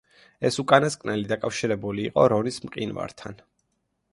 ეს 0.47 0.55
უკანასკნელი 0.61 1.27
დაკავშირებული 1.31 2.07
იყო 2.11 2.25
რონის 2.35 2.59
მყინვართან. 2.65 3.39